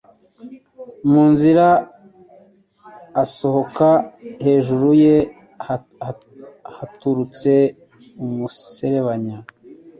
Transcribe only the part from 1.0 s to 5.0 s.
Mu nzira asohoka hejuru